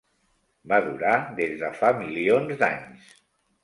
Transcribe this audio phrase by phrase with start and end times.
[0.71, 3.19] Va durar des de fa milions d'anys.